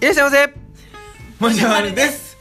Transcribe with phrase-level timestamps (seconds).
[0.00, 0.54] いらっしゃいませ。
[1.40, 2.36] もじまるです。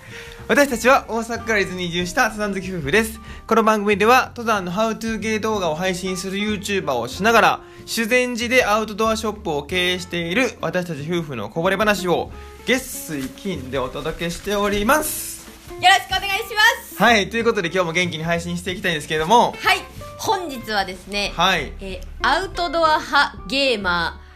[0.48, 3.20] 私たちは大阪から伊豆に移住した登山好き夫婦です。
[3.48, 12.32] この番組では登山のハウトゥーゲー動画を配信する YouTuber をしながら修善寺でアウトドアショップを経営している私たち夫婦のこぼれ話を
[12.68, 15.48] 月水金でお届けしております。
[15.48, 16.96] よろしくお願いします。
[16.96, 19.56] はいということで今日も元気に配信していきたいんですけれども。
[19.58, 19.80] はい。
[20.20, 21.74] 本日はですね、はい。
[21.82, 24.27] えーアウトドア派ゲーマー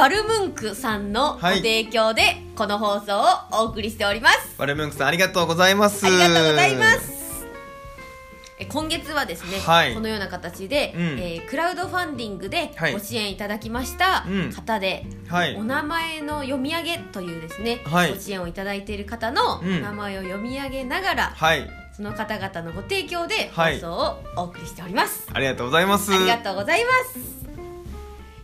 [0.00, 1.56] バルムンクさんのごはい。
[1.58, 2.22] 提供で
[2.56, 6.06] この放送をお送りしております、バルムンクさんありがとうございます。
[6.06, 7.46] ありがとうございます。
[8.58, 9.92] え今月はですね、はい。
[9.92, 11.02] このような形で、うん。
[11.20, 12.94] えークラウドファンディングではい。
[12.94, 14.50] ご支援いただきましたうん。
[14.50, 15.54] 方で、はい。
[15.54, 18.14] お名前の読み上げというですね、はい。
[18.14, 19.82] ご支援をいただいている方のうん。
[19.82, 21.68] 名前を読み上げながら、はい。
[21.94, 23.78] その方々のご提供で放はい。
[23.78, 26.10] 送をお送りしております、ありがとうございます。
[26.10, 26.90] ありがとうございま
[27.20, 27.39] す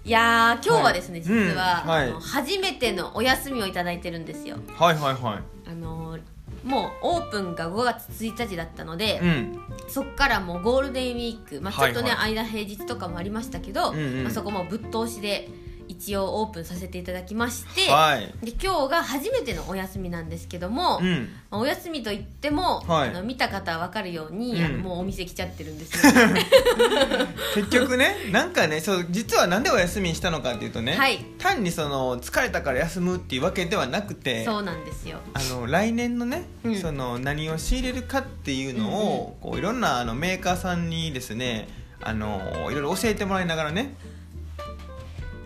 [0.07, 1.29] いやー今日はですね、はい。
[1.29, 1.91] 実は、うん。
[1.91, 2.09] はい。
[2.11, 4.57] あの初めてのお休みをいただいてるんですよ。
[4.69, 5.69] はいはいはい。
[5.69, 6.21] あのー
[6.65, 9.59] もうオープンが5月1日だったので、うん。
[9.89, 14.23] そっからもうゴールデンウィーク、まあ、ちょっとね、はい間平日とかもありましたけど、うんうん。
[14.25, 15.49] まあ、そこもぶっ通しで
[15.89, 18.33] 一応オープンさせていただきまして、はい。
[18.45, 21.29] で今日が初めてのお休みなんですけども、うん。
[21.51, 23.11] まあお休みといっても、はい。
[23.11, 24.81] あの見た方は分かるように、うん。
[24.83, 26.13] もうお店来ちゃってるんですよ、
[27.55, 31.25] 結局ねなんかねそう実はなんでお休みにしたのかっていうとね、はい。
[31.39, 35.19] 単にその疲れたから休むっていうわけではなくてそうなんですよ。
[35.35, 36.77] あの来年のね、うん。
[36.81, 41.69] その何を仕入れるかっていうのを、こういろんなあのメーカーさんにですね
[42.01, 43.95] あのいろいろ教えてもらいながらね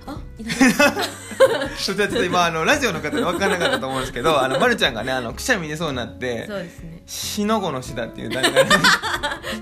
[0.07, 0.55] あいない。
[1.79, 8.61] ちょっと今あのラジオの方で分からなかったと思うんですけどあの、ま、るちゃんがねあのくしゃみ出そうになってそうですね「しのごのし」だっていう段階で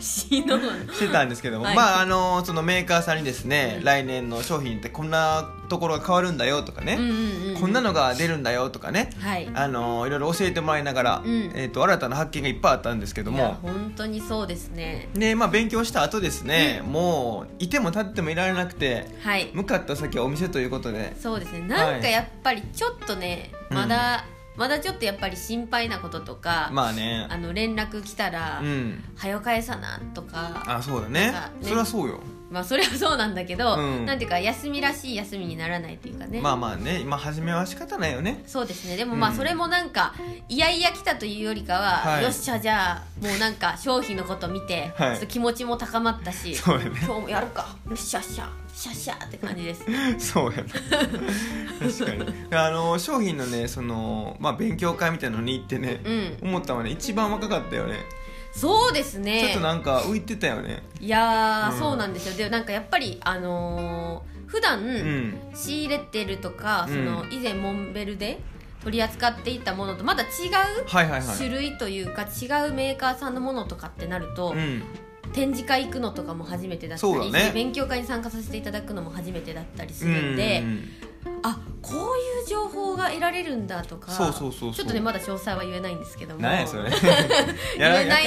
[0.00, 1.77] 死のしてたんですけども、はい。
[1.77, 3.84] まああのそのメーカーさんにですね、うん。
[3.84, 9.11] 来年の商品ってこんなところが変わるんだよとかね、うんうんうんこんなのが出るんだよとかね。
[9.18, 9.48] はい。
[9.52, 13.58] あのいろいろ教えてもらいながら、うんえー、と新たな発見がいっぱいあったんですけども。
[13.62, 15.08] 本当にそうですね。
[15.14, 19.51] で、まあ、勉強した後ですね、もういても立ってもいられなくてはい。
[19.52, 21.17] 向かった先はお店ということで。
[21.20, 21.62] そうですね。
[21.62, 23.79] なんかやっぱりちょっとね、うん
[24.58, 27.27] まだ、ちょっとやっぱり心配なこととか、まあね。
[27.30, 31.30] あの連絡来たらうん「はよ返さな」とかあそうだね。
[31.30, 31.35] ね。
[31.63, 32.20] それはそうよ。
[32.51, 34.07] まあそれはそうなんだけど、うん。
[34.07, 36.98] なんていうか休みらしい休みにならないっていうかね、まあまあね。
[37.01, 38.42] 今初めは仕方ないよね。
[38.47, 38.97] そうですね。
[38.97, 40.14] でもまあうんそれもなんか
[40.48, 42.24] いやいや来たというよりかは、はい。
[42.24, 45.13] よっしゃじゃあもうなんか商品のこと見て、はい。
[45.13, 46.57] ちょっと気持ちも高まったしね。
[46.64, 47.77] 今日もやるか。
[47.86, 49.84] よっしゃっしゃシャッシャって感じです。
[50.33, 50.64] そうやな。
[51.90, 52.55] 確かに。
[52.56, 56.48] あの商品のねその、まあ、勉強会みたいなのに行ってね、うん。
[56.50, 57.96] 思ったのはね一番若かったよね。
[58.52, 59.40] そうですね。
[59.40, 60.84] ちょっとなんか浮いてたよね。
[61.00, 61.78] いやー、うん。
[61.80, 62.36] そうなんですよ。
[62.36, 65.38] でなんかやっぱりあのー普段、うん。
[65.55, 68.38] 仕入れてるとかそのうん以前モンベルで
[68.84, 70.30] 取り扱っていたものとまだ違う
[70.86, 71.36] はいはいはい。
[71.36, 74.84] 種類というか違うメーカーさんのものとかってなると、うん
[75.33, 77.52] 展示会行くのとかも初めてだったり、そうだね。
[77.55, 80.89] 勉強会に参加させていただくのも初めてだったりすうんるんで、うん。
[81.42, 84.28] あこういう情報が得られるんだとかちょ
[84.70, 86.40] っとねまだ詳細は言えないんですけども。
[86.40, 87.00] 何やそれ言
[87.80, 88.24] えない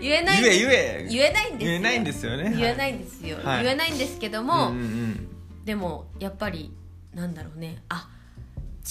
[0.00, 0.42] 言えない。
[0.42, 1.30] 言え言え。
[1.30, 1.68] ないんですよ。
[1.68, 2.54] 言えないんですよね。
[2.56, 3.64] 言えないんですよ、はい。
[3.64, 5.28] 言えないんですけども、うんうん。
[5.64, 6.72] でもやっぱり
[7.14, 7.82] なんだろうね。
[7.88, 8.08] あ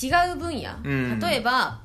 [0.01, 1.19] 違う分野、うん。
[1.19, 1.81] 例えば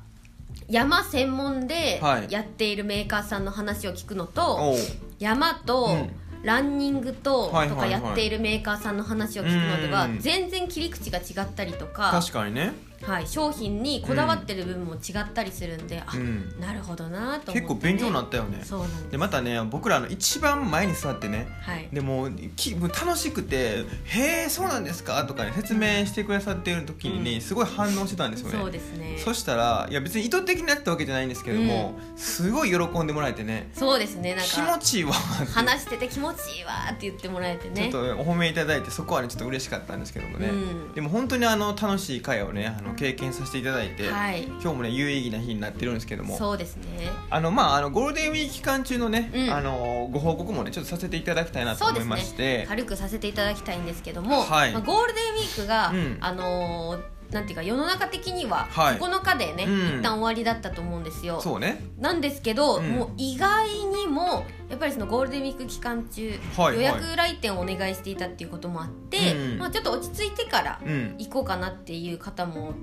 [0.67, 2.27] 山専門ではい。
[2.31, 4.77] やっているメーカーさんの話を聞くのうんと、おう。
[5.19, 6.09] 山と、うん。
[6.41, 7.69] ランニングと、はいはいはい。
[7.69, 10.19] とかやっているメーカーさんの話を聞くのではうん。
[10.19, 16.59] 全然切り口が違ったりとか、確かにねはい、商品にこだわってる部分も違ったりするんで、あうん。
[16.59, 18.61] なるほどなと思って、ね、結構勉強になったよね。
[18.63, 19.11] そうなんです。
[19.11, 21.87] でまたね僕らあの一番前に座ってねはい。
[21.91, 27.41] でもきもう楽しくて「へえそうなんですか?」とかね説明してくださっている時にね、うん。
[27.41, 28.57] すごい反応してたんですよね。
[28.57, 29.17] そうですね。
[29.23, 33.69] そしたらいや別に意図的にやったわけじゃないんですけども、すごい喜んでもらえてね。
[33.73, 35.51] そうですねなん気持かちいいわって。
[35.51, 37.89] 話してて気持ちいいわって言ってもらえてね。
[37.91, 40.93] ちょっとお褒めいただいてそこはねちょっと嬉しかったんですけどもね、うん。
[40.93, 44.43] でも本当にあの楽しい会をねあの経験させていただいて、はい。
[44.43, 46.37] 今日もね有意義な日になってるんですけども。
[46.37, 46.83] そうですね。
[47.29, 49.49] あのまああのゴールデンウィーク期間中のね、うん。
[49.49, 54.71] あのご報告もねちょっとさせていただきたいなと思いまして、軽くさせていただきたいんですけども、はい。
[54.73, 56.17] まあ、ゴールデンウィークが、うん。
[56.19, 58.97] あのーなんていうか世の中的にははい。
[58.97, 59.99] 9日でね、うん。
[59.99, 61.39] 一旦終わりだったと思うんですよ。
[61.41, 61.83] そうね。
[61.99, 62.89] なんですけど、うん。
[62.89, 71.15] もう意外にもやっぱりそのゴールデンウィーク期間中、はい予約来店をお願いしていたっていうこともあって、うんまあ、ちょっと落ち着いてからうん。
[71.17, 72.73] 行こうかなっていう方も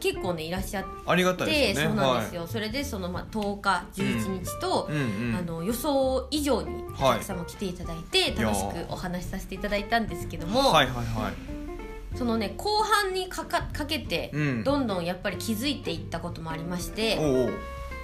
[0.00, 5.36] 結構ねいらっしゃっありがたいて、ですそうなんですよ、それでそのまあ10日11日と、はい、うんうん。
[5.36, 8.36] あの予想以上におはい客様来ていただいて、い。
[8.36, 10.86] や楽しくお話しさせていただいたんですけども、はい。
[10.86, 10.94] はい。
[10.96, 11.67] はい
[12.16, 14.64] そのね後半にかかかけて、うん。
[14.64, 17.52] どんどんやっぱり気づいていったこともありましておうおう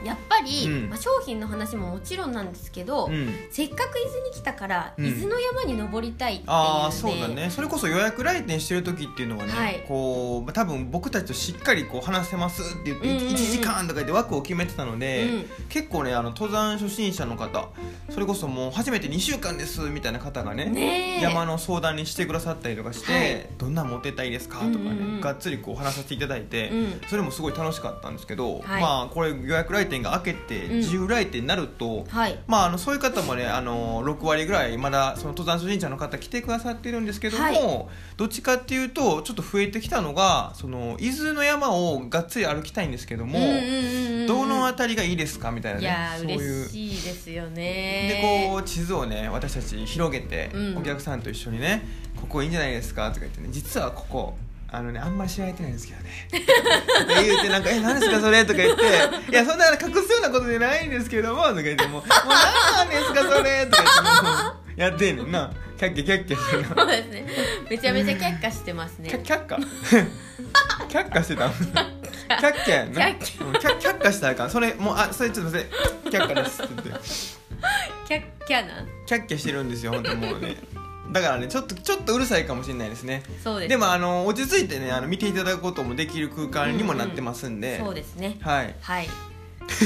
[0.04, 0.90] やっぱり、うん。
[0.90, 3.28] まあ、商品の話ももちろんなんですけど、うん。
[3.50, 5.06] せっかく伊豆に来たから、うん。
[5.06, 7.50] 伊豆の山に登りたいっていうああそうだね。
[7.50, 9.84] それこそ予約来店してる時っていうのはね、はい。
[9.88, 13.34] こうまあ多分僕たちとしっかりこう話せますって言って、うんうんうん。
[13.34, 15.44] 1時間とか言って枠を決めてたので、うん。
[15.68, 17.68] 結構ねあの登山初心者の方
[18.10, 21.22] それこそもう初めて2週間ですみたいな方がねねえ。
[21.22, 23.46] 山の相談にしてくださったりとかして、はい。
[23.58, 25.20] どんなん持ってったらいいですかとかね、うんうんうん。
[25.20, 27.00] がっつりこう話させていただいて、うん。
[27.08, 28.82] それもすごい楽しかったんですけど、はい。
[28.82, 30.76] まあこれ予約来店が開けてうん。
[30.78, 32.38] 自由来店になると、はい。
[32.46, 37.86] まあ、あのそういう方もねあの6割ぐらいまだその登山初心者の方来てくださってるんですけども、はい。
[38.16, 43.38] どっちかっていうとちょっと増えてきたのがその伊豆の山をがっつり歩きたいんですけども、
[44.26, 46.60] どの辺りがいいですかみたいないねやーそういう。
[46.60, 50.78] 嬉しいですよでねこう地図をね私たち広げて、うん。
[50.78, 51.86] お客さんと一緒にね
[52.20, 54.36] 「ここいいんじゃないですか?」とか言ってね実はここ
[54.76, 58.82] あのねあんまり知られてないんですけどねとか言ってなんか「え何ですかそれ?」とか言って
[59.30, 64.30] 「いやそんな隠すようなことじゃないんですけども」とか言ってもう「もう何なんですかそれ?」とか言っても
[64.76, 67.26] うやってんねんなキャッキャキャッキャしてるそうですね
[67.70, 69.56] めちゃめちゃ却下してますねキャキャッカ
[70.88, 75.68] キャッカしてたキャッキャやんなキャッキうんキャキャッカしたらあかんそれもうあそれちょっと待っ
[76.04, 77.04] てキャッカですって言って
[78.08, 80.56] キャッキャなキャッキャしてるんですよ本当もうね
[81.14, 83.22] だからねちょっとちょっとうるさいかもしれないですね。
[83.44, 83.68] そうです。
[83.68, 88.36] でもあの落ち着いてねあの見ていただくこともできる空間にもなってますんで、そうですね。
[88.40, 88.74] はい。
[88.80, 89.08] はい。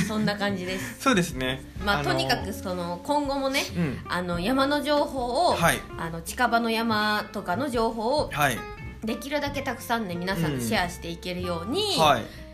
[0.09, 1.01] そんな感じです。
[1.05, 1.63] そうですね。
[1.85, 4.01] まあ、のとにかくその今後もねうん。
[4.09, 5.79] あの山の情報を、はい。
[5.99, 8.59] あの近場の山とかの情報をはい。
[9.05, 12.48] できるだけたくさんね皆さんにシェアしていけるように、はい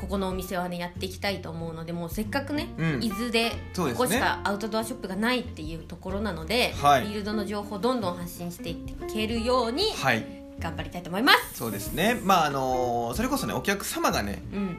[0.00, 3.02] ここのお店はねやっていきたいと思うのでもうせっかくね、うん。
[3.02, 7.02] 伊豆でここしかアウトドアショップがないっていうところなので、はい。
[7.02, 8.76] フィールドの情報をどんどん発信してい
[9.12, 10.24] けるようにはい。
[10.58, 11.58] 頑張りたいと思います。
[11.58, 12.18] そうですね。
[12.22, 14.78] まああのそれこそねお客様がねうん、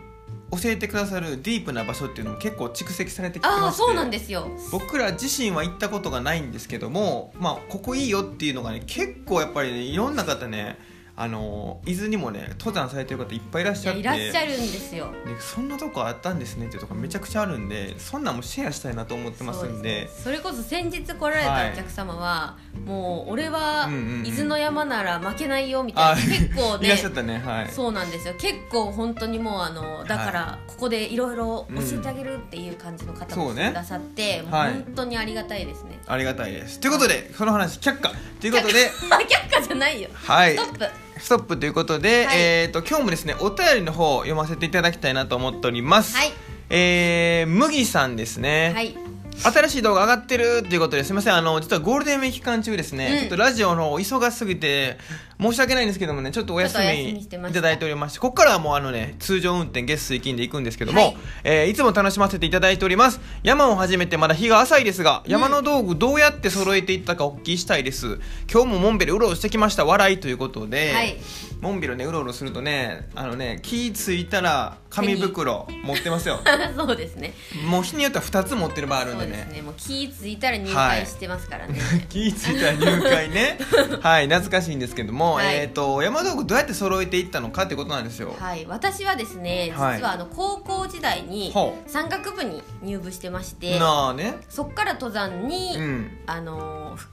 [0.51, 4.48] 教えてくださるディープな場所っていうのも結構蓄積されてきてまそうなんですよ。
[4.72, 10.77] 僕ら自身は行ったことがないんですけども、まあ、ここいいよっていうのがね結構やっぱりねいろんな方ね
[11.21, 15.12] あの伊豆にもね登山されてる方いっぱいいらっしゃっていらっしゃるんですよ。
[15.25, 20.07] でそんなとこあったんですねっていうとこめちゃくちゃあるんでそんなんもシェアしたいなと思ってますんで。
[20.07, 24.25] それこそ先日来られたお客様は、もう俺はうんうんうん。
[24.25, 27.69] 伊豆の山なら負けないよみたいな、あ結構いらっしゃねったねはい。
[27.69, 28.33] そうなんですよ。
[28.39, 34.72] 結構本当にもうあのだからここでいろいろ教えてあげるっていう感じの方もくださって、もうはい。
[34.72, 36.80] 本当にありがたいですね、ありがたいです。
[36.80, 38.13] ということでその話却下。
[38.39, 40.10] ということであ却下じゃないよ。
[40.13, 40.56] はい。
[40.56, 42.38] ストップストップということで、はい。
[42.39, 46.16] えっ、と今日もですねお便りの方を読ませていただきたいなと思っております。
[46.16, 46.31] はい。
[46.69, 48.95] えー、麦さんですね、はい
[49.44, 51.33] 新しい動画上がってるっていうことですみません。
[51.33, 53.19] あの実はゴールデンウィーク期間中ですね、うん。
[53.19, 54.97] ちょっとラジオの方忙しすぎて
[55.39, 61.12] 申し訳ないんですけどもねちょっとお休みいただいておりましてここからはもうあのね通常運転月水金で行くんですけども、はい。
[61.12, 63.21] いえーいつも楽しませていただいております。
[63.44, 68.19] 山を始めてまだ日が浅いですが山の道具どうやって揃えていったかお聞きしたいです。
[68.51, 69.86] 今日もモンベルうろうろしてきました。
[69.86, 71.18] 笑いということで、はい。
[71.62, 76.39] モンベルねうろうろするとねあのね気ついたら紙袋持ってますよ。
[76.75, 77.33] そうですね。
[77.65, 79.38] もう日によっては2つ持ってる場合あるんでね。
[79.38, 79.62] ですね。
[79.62, 81.80] もう気ぃついたら入会してますからね、
[82.10, 83.58] 気ぃついたら入会ね。
[84.01, 84.27] はい。
[84.27, 85.56] 懐かしいんですけども、はい。
[85.56, 90.01] えっ、と山道具どうやって揃えていったのかってことなんですよ、はい、私はですね実はい。
[90.01, 94.38] はあの高校時代にほ山岳部に入部してましてなあね。
[94.50, 96.18] そっから登山に、うん。
[96.25, 97.08] あのふ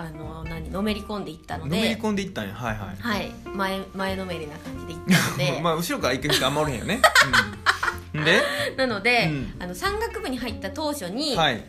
[0.00, 2.54] あの何のめり込んでいったののめりで込んでいったんや。
[2.54, 2.96] はいはい。
[2.98, 3.32] はい。
[3.44, 7.69] 前前のめりな感じで行ったので、 まあ後ろから行く人あんまおれへんよね、うん、
[8.12, 8.42] で？
[8.76, 9.54] なので、うん。
[9.58, 11.62] あの山岳部に入った当初に、はい。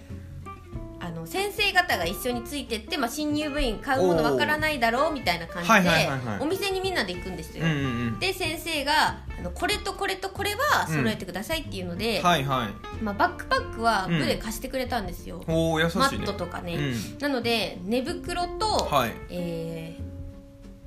[1.04, 8.20] あの先生方が一緒についてって、まあ、新入部員買うものわからないだろうみたいな感じで、お店にみんなで行くんですよ、うんうんうん。
[8.20, 13.04] で先生があのこれとこれとこれは揃えてくださいっていうので、はいはい。
[13.04, 16.02] まあ、バックパックは部で貸してくれたんですよ、おお優しいね。
[16.02, 17.18] マットとかね、うん。
[17.20, 19.12] なので寝袋と、はい。
[19.32, 20.12] えー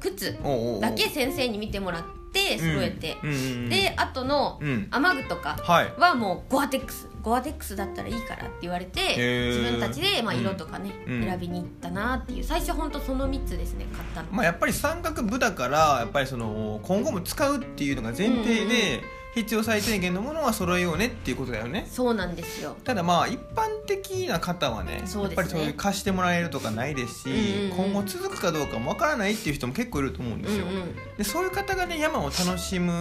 [0.05, 0.37] 靴
[0.81, 2.24] だけ先生に見てもらって
[2.59, 3.31] 揃えて、うん。
[3.31, 3.69] うんうんうん。
[3.69, 4.89] であとのうん。
[4.91, 5.57] 雨具とか
[5.99, 7.09] はもうゴアテックス。
[7.23, 9.01] ゴアテックスだったらいいからって言われて
[9.49, 10.41] 自分たちでまあうん。
[10.41, 11.25] 色とかね、うん。
[11.25, 12.45] 選びに行ったなっていう。
[12.45, 21.87] 最初本当その3つですね買ったの、まあやっぱり山岳部だからやっぱりその今後も使うっていうのが前提で、うんうん必要最低限のものは揃えようねっていうことだよね。
[21.91, 22.77] そうなんですよ。
[22.85, 25.03] ただまあ一般的な方はねね。
[25.23, 27.93] やっぱりそういう貸してもらえるとかないですし、うんうんうん。
[27.93, 32.93] 今後続くかどうかもわからないっていう人も結構いると思うんですよ、うんうんでそういう方がね山を楽しむ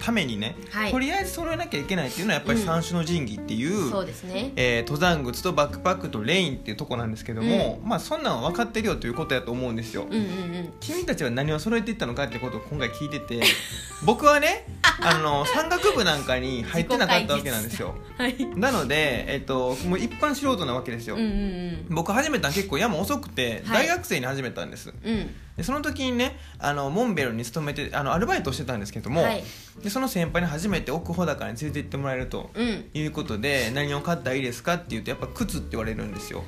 [0.00, 0.90] ためにね、はい。
[0.90, 4.52] とりあえず揃えなきゃいけないっていうのはやっぱり三種の神器っていう、そうですね。
[4.56, 10.24] えー登山靴とバックパックとレインっていうとこなんですけども、まあそんなんは分かってるよということやと思うんですよ、うんうんう
[10.60, 10.72] ん。
[10.80, 13.42] 君たちは何を揃えていったのかってことを今回聞いてて
[14.04, 14.66] 僕はね
[15.00, 17.94] あの山岳部なんかに入ってなかったわけなんですよ。
[18.16, 23.86] はいなので、えっと、もう一般素人なわけですよ、うんうん僕始めたの結構山遅くてはい。
[23.86, 25.14] 大学生に始めたんです、うん。
[25.14, 29.42] うんでその時にねあのモンベルに勤めてあのアルバイトをしてたんですけども、はい。
[29.82, 32.84] でその先輩に初めて奥穂高に連れて行ってもらえるとうん。
[32.94, 36.44] いうことで何を買ったらいいですかって言うとやっぱ靴って言われるんですよ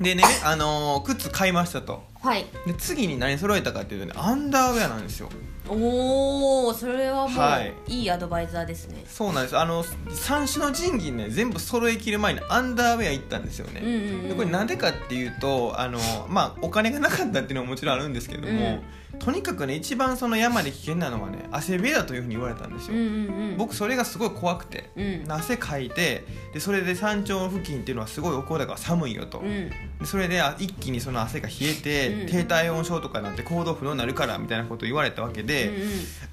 [0.00, 2.04] でね、あのー靴買いましたと。
[2.20, 2.46] はい。
[2.66, 5.28] で次に何揃えたかっていうとねアンダーウェアなんですよ。
[5.68, 7.74] おおそれはもう、はい。
[7.88, 9.04] い、いアドバイザーですね。
[9.06, 9.58] そうなんです。
[9.58, 18.82] あの三種の神器ね全部揃えきる前にアンダーウェア行ったんですよね、うんうんうんでこれなんでかっていうとあの、まあ、お金がなかったっていうのももちろんあるんですけども、
[19.18, 23.56] とにかくね一番その山で危険なのはね汗びえだというふうに言われたんですよ、うんうんうん。
[23.56, 25.24] 僕それがすごい怖くて、うん。
[25.28, 29.46] 汗かいてでそれで山頂付近っていうのはすごいお高だから寒いよと、うん。
[29.46, 29.72] で
[30.04, 32.26] それであ一気にその汗が冷えて、うん。
[32.26, 35.72] 低体温症とかなんて行動不能になるからみたいなことを言われたわけで、う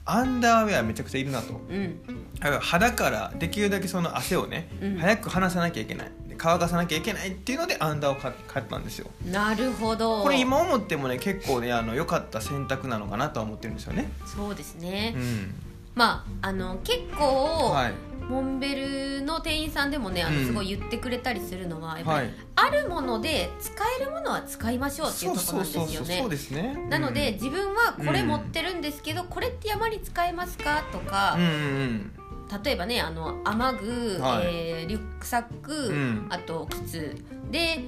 [0.06, 1.54] アンダーウェアめちゃくちゃいるなと。
[1.54, 1.76] んうん。
[2.08, 4.98] うんだから肌からできるだけその汗をね、うん。
[4.98, 6.12] 早く離さなきゃいけない。
[6.25, 9.10] で乾かさなきゃいけないっていうのでアンダーを買買ったんですよ。
[9.30, 10.24] なるほど。
[10.24, 14.12] これ今思ってもね結構ねあの良かった選択なのかなとは思ってるんですよね。
[14.26, 15.54] そうですね、うん。
[15.96, 17.94] まああの結構、はい。
[18.26, 18.76] モンベ
[19.20, 20.46] ルの店員さんでもねあのうん。
[20.48, 22.34] すごい言ってくれたりするのは、やっぱり、はい。
[22.56, 26.20] あるもので使えるものは使いましょうっていうところなんですよね。
[26.22, 26.88] そうですね。
[26.90, 27.34] なので、うん。
[27.36, 30.84] 自分はこれ持ってるんですけど、これって山に使えますか？
[30.92, 32.12] とかうん、うん
[32.64, 34.46] 例えばねあの雨具、はい。
[34.46, 36.28] えーリュックサック、うん。
[36.30, 37.16] あと靴。
[37.52, 37.84] で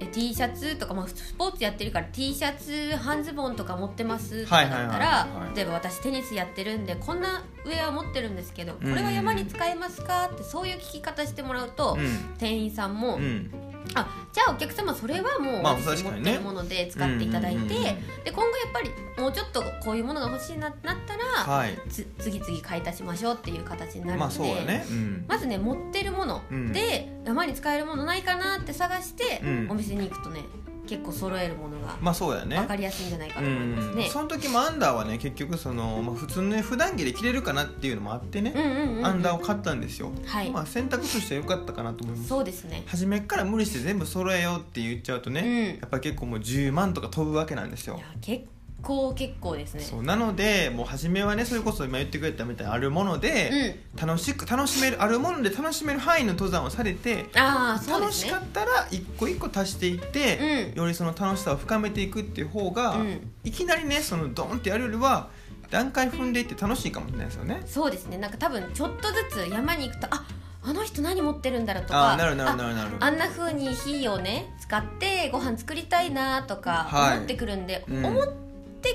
[0.00, 8.94] え T シャツとか、まあ、スポーツやってるから T シャツ半ズボンとか持ってますとかだったら、例えば私テニスやってるんでこんなウェア持ってるんですけどこうん。
[8.94, 10.30] れは山に使えますか？
[10.32, 12.34] ってそういう聞き方してもらうと、うん。
[12.38, 13.50] 店員さんも、うん
[13.94, 17.68] あじゃあお客様それはもうまあ私持ってるもので使っていただいて、
[18.24, 21.78] で今後やっぱりもうちょっとこういうものが欲しいななったら、はい。
[21.88, 24.86] つ次々買い足しましょうっていう形になるまので、あそうだね。
[24.88, 25.24] うん。
[25.26, 26.72] まずね持ってるものうん。
[26.72, 29.70] で、山に使えるものないかなって探して、うん。
[29.70, 30.40] お店に行くとね
[30.88, 32.56] 結構揃えるものがまあそうだね。
[32.56, 34.06] 分かりやすいんじゃないかうと思いますね。
[34.06, 42.28] んその時もアンダーはね結局その、まあ、普通のね普段着で着れるかなっていうのもあってね、うんうんアンダーを買ったんですよ、はい、まあ 選択としては良かったかなと思います。
[42.28, 42.82] そうですね。
[42.86, 45.44] 初めっから無理して全部揃えようって言っちゃうとね、う
[45.76, 45.80] ん。
[45.80, 47.96] やっぱり結構もう10万とか飛ぶわけなんですよ。
[47.96, 48.44] いや結
[48.82, 49.80] 構結構ですね。
[49.80, 58.28] そうなのでもう初めはねそれこそ今言ってくれたみたいなあるもので、楽しく楽しめるあるもので楽しめる範囲の登山をされてああそうで楽すね。
[58.30, 60.78] しかったら一個一個足していって、うん。
[60.78, 63.30] よりその楽しさを深めていくっていう方が、うん。
[63.44, 65.28] いきなりねそのドーンってやるよりは
[65.70, 67.62] 段階踏んでいって楽しいかもしれないですよね。
[67.66, 68.16] そうですね。
[68.18, 70.24] なんか多分ちょっとずつ山に行くとあ
[70.62, 77.16] あの人何持ってるんだろうとかああなるなるなるなるあんな風に火をね使ってご飯作りたいなとかはい。
[77.18, 78.04] 思ってくるんで、うん。
[78.04, 78.47] 思って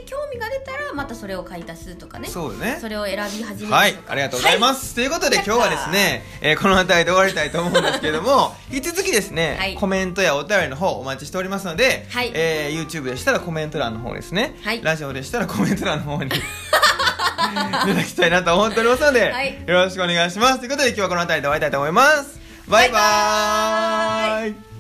[0.06, 2.28] 興味が出たらまたそれを買い足すとかね。
[2.28, 2.78] そうね。
[2.80, 4.96] それを選び始めるはい、ありがとうございます。
[4.96, 9.76] ということで今日はですね、えーこの辺りで終わりたいと思うんですけれども、引き続きですね、はい。
[9.76, 12.32] コメントやお便りの方お待ちしておりますので、はい。
[12.34, 14.82] えー YouTube でしたらコメント欄の方ですね、はい。
[14.84, 16.32] ラジオでしたらコメント欄の方に い
[17.54, 19.54] ただきたいなと思っておりますので、はい。
[19.66, 20.60] よろしくお願いします。
[20.60, 22.40] ということで今日はこの辺りで終わりたいと思います。
[22.68, 24.73] バイババイバーイ